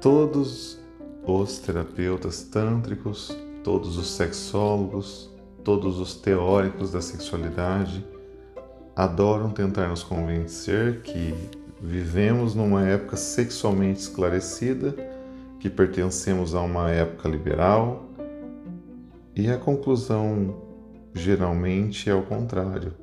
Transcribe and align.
Todos 0.00 0.78
os 1.26 1.58
terapeutas 1.58 2.42
tântricos, 2.42 3.36
todos 3.62 3.98
os 3.98 4.10
sexólogos, 4.10 5.30
todos 5.62 6.00
os 6.00 6.14
teóricos 6.14 6.90
da 6.90 7.02
sexualidade 7.02 8.02
adoram 8.96 9.50
tentar 9.50 9.88
nos 9.88 10.02
convencer 10.02 11.02
que 11.02 11.34
vivemos 11.82 12.54
numa 12.54 12.86
época 12.86 13.14
sexualmente 13.18 14.00
esclarecida, 14.00 14.96
que 15.58 15.68
pertencemos 15.68 16.54
a 16.54 16.62
uma 16.62 16.90
época 16.90 17.28
liberal, 17.28 18.06
e 19.36 19.50
a 19.50 19.58
conclusão 19.58 20.56
geralmente 21.12 22.08
é 22.08 22.14
o 22.14 22.22
contrário. 22.22 22.94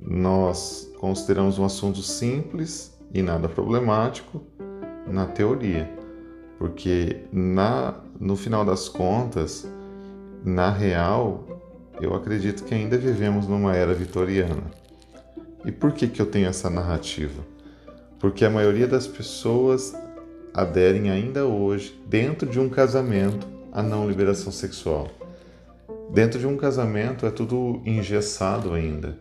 Nós 0.00 0.92
consideramos 0.98 1.60
um 1.60 1.64
assunto 1.64 2.02
simples 2.02 2.98
e 3.12 3.22
nada 3.22 3.48
problemático 3.48 4.42
na 5.06 5.26
teoria, 5.26 6.02
porque 6.58 7.22
na, 7.32 7.94
no 8.18 8.36
final 8.36 8.64
das 8.64 8.88
contas, 8.88 9.66
na 10.44 10.70
real, 10.70 11.62
eu 12.00 12.14
acredito 12.14 12.64
que 12.64 12.74
ainda 12.74 12.98
vivemos 12.98 13.46
numa 13.46 13.74
era 13.74 13.94
vitoriana. 13.94 14.64
E 15.64 15.72
por 15.72 15.92
que, 15.92 16.06
que 16.08 16.20
eu 16.20 16.26
tenho 16.26 16.48
essa 16.48 16.68
narrativa? 16.68 17.42
Porque 18.18 18.44
a 18.44 18.50
maioria 18.50 18.86
das 18.86 19.06
pessoas 19.06 19.94
aderem 20.52 21.10
ainda 21.10 21.46
hoje, 21.46 21.98
dentro 22.06 22.48
de 22.48 22.60
um 22.60 22.68
casamento, 22.68 23.46
à 23.72 23.82
não 23.82 24.08
liberação 24.08 24.52
sexual. 24.52 25.08
Dentro 26.10 26.38
de 26.38 26.46
um 26.46 26.56
casamento 26.56 27.26
é 27.26 27.30
tudo 27.30 27.82
engessado 27.84 28.72
ainda. 28.72 29.18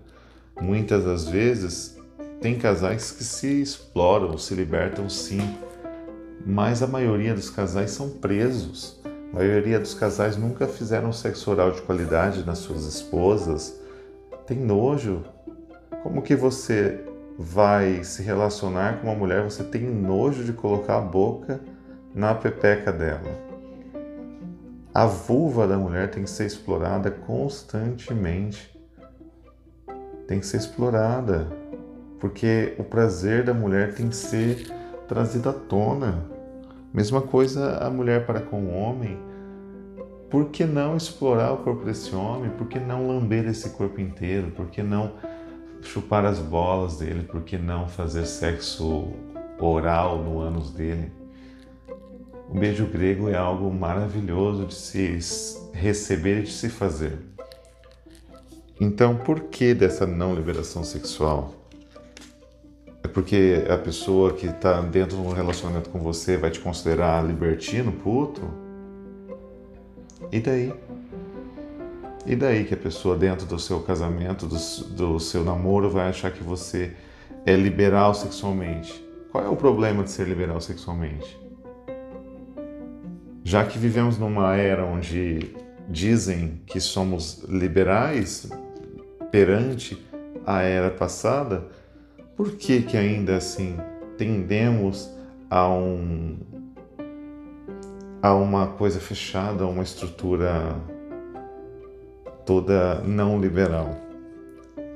Muitas 0.61 1.05
das 1.05 1.27
vezes 1.27 1.97
tem 2.39 2.55
casais 2.57 3.11
que 3.11 3.23
se 3.23 3.61
exploram, 3.61 4.37
se 4.37 4.53
libertam 4.53 5.09
sim, 5.09 5.41
mas 6.45 6.83
a 6.83 6.87
maioria 6.87 7.33
dos 7.33 7.49
casais 7.49 7.91
são 7.91 8.09
presos. 8.09 9.01
A 9.31 9.37
maioria 9.37 9.79
dos 9.79 9.93
casais 9.93 10.37
nunca 10.37 10.67
fizeram 10.67 11.11
sexo 11.11 11.49
oral 11.51 11.71
de 11.71 11.81
qualidade 11.81 12.45
nas 12.45 12.59
suas 12.59 12.85
esposas. 12.85 13.79
Tem 14.45 14.57
nojo. 14.57 15.23
Como 16.03 16.21
que 16.21 16.35
você 16.35 17.03
vai 17.37 18.03
se 18.03 18.21
relacionar 18.21 18.99
com 18.99 19.07
uma 19.07 19.15
mulher, 19.15 19.43
você 19.43 19.63
tem 19.63 19.81
nojo 19.81 20.43
de 20.43 20.53
colocar 20.53 20.97
a 20.97 21.01
boca 21.01 21.59
na 22.13 22.35
pepeca 22.35 22.91
dela? 22.91 23.53
A 24.93 25.07
vulva 25.07 25.67
da 25.67 25.77
mulher 25.77 26.11
tem 26.11 26.23
que 26.23 26.29
ser 26.29 26.45
explorada 26.45 27.09
constantemente. 27.09 28.79
Tem 30.27 30.39
que 30.39 30.45
ser 30.45 30.57
explorada, 30.57 31.47
porque 32.19 32.75
o 32.77 32.83
prazer 32.83 33.43
da 33.43 33.53
mulher 33.53 33.95
tem 33.95 34.09
que 34.09 34.15
ser 34.15 34.67
trazido 35.07 35.49
à 35.49 35.53
tona. 35.53 36.25
Mesma 36.93 37.21
coisa 37.21 37.77
a 37.77 37.89
mulher 37.89 38.25
para 38.25 38.39
com 38.39 38.63
o 38.63 38.73
homem. 38.73 39.17
Por 40.29 40.49
que 40.49 40.65
não 40.65 40.97
explorar 40.97 41.53
o 41.53 41.57
corpo 41.57 41.85
desse 41.85 42.13
homem? 42.15 42.49
Por 42.51 42.67
que 42.67 42.79
não 42.79 43.07
lamber 43.07 43.45
esse 43.47 43.69
corpo 43.71 44.01
inteiro? 44.01 44.51
Por 44.51 44.67
que 44.67 44.81
não 44.81 45.13
chupar 45.81 46.25
as 46.25 46.39
bolas 46.39 46.97
dele? 46.97 47.23
Por 47.23 47.41
que 47.41 47.57
não 47.57 47.87
fazer 47.87 48.25
sexo 48.25 49.11
oral 49.59 50.17
no 50.19 50.39
ânus 50.39 50.71
dele? 50.71 51.11
O 52.49 52.57
beijo 52.57 52.85
grego 52.85 53.29
é 53.29 53.35
algo 53.35 53.71
maravilhoso 53.71 54.65
de 54.65 54.75
se 54.75 55.17
receber 55.73 56.39
e 56.39 56.43
de 56.43 56.51
se 56.51 56.69
fazer. 56.69 57.17
Então, 58.79 59.15
por 59.15 59.39
que 59.41 59.73
dessa 59.73 60.05
não 60.05 60.35
liberação 60.35 60.83
sexual? 60.83 61.62
Porque 63.13 63.63
a 63.69 63.77
pessoa 63.77 64.33
que 64.33 64.47
está 64.47 64.81
dentro 64.81 65.17
de 65.17 65.21
um 65.21 65.31
relacionamento 65.31 65.89
com 65.89 65.99
você 65.99 66.35
vai 66.35 66.49
te 66.49 66.59
considerar 66.59 67.23
libertino, 67.23 67.91
puto? 67.91 68.41
E 70.31 70.39
daí? 70.39 70.73
E 72.25 72.35
daí 72.35 72.63
que 72.63 72.73
a 72.73 72.77
pessoa 72.77 73.15
dentro 73.15 73.45
do 73.45 73.59
seu 73.59 73.81
casamento, 73.81 74.47
do, 74.47 74.57
do 74.95 75.19
seu 75.19 75.43
namoro, 75.43 75.89
vai 75.89 76.09
achar 76.09 76.31
que 76.31 76.41
você 76.41 76.93
é 77.45 77.55
liberal 77.55 78.15
sexualmente? 78.15 79.03
Qual 79.31 79.43
é 79.43 79.49
o 79.49 79.55
problema 79.55 80.03
de 80.03 80.09
ser 80.09 80.27
liberal 80.27 80.59
sexualmente? 80.59 81.39
Já 83.43 83.65
que 83.65 83.77
vivemos 83.77 84.17
numa 84.17 84.55
era 84.55 84.85
onde 84.85 85.53
dizem 85.89 86.61
que 86.65 86.79
somos 86.79 87.43
liberais 87.49 88.49
perante 89.29 90.01
a 90.45 90.61
era 90.61 90.89
passada, 90.89 91.67
por 92.35 92.51
que 92.51 92.81
que 92.81 92.97
ainda 92.97 93.35
assim 93.35 93.77
tendemos 94.17 95.09
a 95.49 95.69
um 95.69 96.37
a 98.21 98.33
uma 98.33 98.67
coisa 98.67 98.99
fechada, 98.99 99.65
a 99.65 99.67
uma 99.67 99.83
estrutura 99.83 100.75
toda 102.45 103.01
não 103.01 103.39
liberal? 103.39 103.97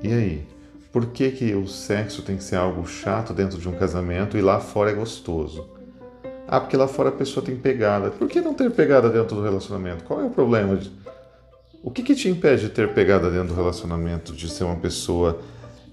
E 0.02 0.12
aí? 0.12 0.46
Por 0.90 1.06
que, 1.06 1.30
que 1.30 1.54
o 1.54 1.66
sexo 1.68 2.22
tem 2.22 2.36
que 2.36 2.42
ser 2.42 2.56
algo 2.56 2.86
chato 2.86 3.34
dentro 3.34 3.58
de 3.58 3.68
um 3.68 3.72
casamento 3.72 4.38
e 4.38 4.40
lá 4.40 4.58
fora 4.58 4.90
é 4.90 4.94
gostoso? 4.94 5.68
Ah, 6.46 6.58
porque 6.58 6.78
lá 6.78 6.88
fora 6.88 7.10
a 7.10 7.12
pessoa 7.12 7.44
tem 7.44 7.54
pegada. 7.54 8.10
Por 8.10 8.26
que 8.26 8.40
não 8.40 8.54
ter 8.54 8.70
pegada 8.70 9.10
dentro 9.10 9.36
do 9.36 9.42
relacionamento? 9.42 10.04
Qual 10.04 10.18
é 10.20 10.24
o 10.24 10.30
problema? 10.30 10.80
O 11.82 11.90
que, 11.90 12.02
que 12.02 12.14
te 12.14 12.30
impede 12.30 12.62
de 12.62 12.68
ter 12.70 12.94
pegada 12.94 13.30
dentro 13.30 13.48
do 13.48 13.54
relacionamento? 13.54 14.32
De 14.32 14.48
ser 14.48 14.64
uma 14.64 14.76
pessoa 14.76 15.38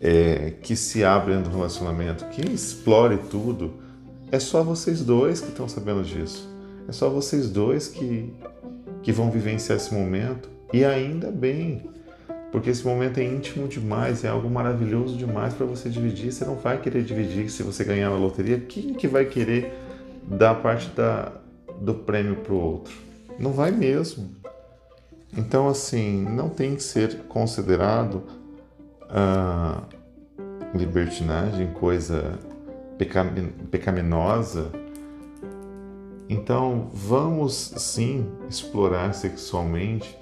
é, 0.02 0.54
que 0.62 0.76
se 0.76 1.04
abre 1.04 1.34
dentro 1.34 1.52
do 1.52 1.58
relacionamento, 1.58 2.26
que 2.26 2.42
explore 2.42 3.18
tudo? 3.30 3.74
É 4.32 4.40
só 4.40 4.64
vocês 4.64 5.02
dois 5.02 5.40
que 5.40 5.50
estão 5.50 5.68
sabendo 5.68 6.04
disso. 6.04 6.50
É 6.88 6.92
só 6.92 7.10
vocês 7.10 7.50
dois 7.50 7.88
que, 7.88 8.34
que 9.02 9.12
vão 9.12 9.32
vivenciar 9.32 9.78
esse 9.78 9.94
momento. 9.94 10.50
E 10.74 10.84
ainda 10.84 11.32
bem, 11.32 11.90
porque 12.52 12.70
esse 12.70 12.86
momento 12.86 13.20
é 13.20 13.24
íntimo 13.24 13.68
demais, 13.68 14.24
é 14.24 14.30
algo 14.30 14.50
maravilhoso 14.50 15.16
demais 15.16 15.54
para 15.54 15.66
você 15.66 15.90
dividir. 15.90 16.32
Você 16.32 16.46
não 16.46 16.56
vai 16.56 16.80
querer 16.82 17.04
dividir 17.04 17.50
se 17.50 17.64
você 17.64 17.84
ganhar 17.84 18.10
na 18.10 18.18
loteria. 18.18 18.60
Quem 18.60 18.94
que 18.94 19.08
vai 19.08 19.26
querer 19.26 19.72
dar 20.28 20.56
parte 20.56 20.90
da, 20.90 21.32
do 21.80 21.94
prêmio 21.94 22.38
para 22.38 22.54
o 22.54 22.58
outro. 22.58 22.94
Não 23.40 23.52
vai 23.52 23.72
mesmo. 23.72 24.30
Então, 25.38 25.68
assim, 25.68 26.24
não 26.24 26.50
tem 26.50 26.76
que 26.76 26.84
ser 26.84 27.20
considerado 27.28 28.24
libertinagem, 30.74 31.72
coisa 31.74 32.38
pecaminosa. 33.72 34.72
Então, 36.28 36.90
vamos 36.94 37.54
sim 37.78 38.28
explorar 38.50 39.14
sexualmente 39.14 40.18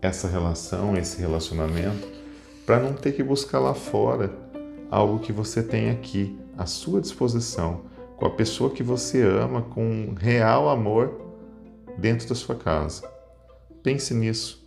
essa 0.00 0.26
relação, 0.26 0.96
esse 0.96 1.20
relacionamento, 1.20 2.08
para 2.66 2.80
não 2.80 2.94
ter 2.94 3.12
que 3.12 3.22
buscar 3.22 3.58
lá 3.58 3.74
fora 3.74 4.32
algo 4.90 5.18
que 5.18 5.32
você 5.32 5.62
tem 5.62 5.90
aqui 5.90 6.38
à 6.56 6.66
sua 6.66 7.00
disposição 7.00 7.82
com 8.16 8.26
a 8.26 8.30
pessoa 8.30 8.70
que 8.70 8.82
você 8.82 9.22
ama 9.22 9.62
com 9.62 10.14
real 10.18 10.68
amor 10.68 11.20
dentro 11.98 12.28
da 12.28 12.34
sua 12.34 12.54
casa. 12.54 13.02
Pense 13.82 14.14
nisso. 14.14 14.61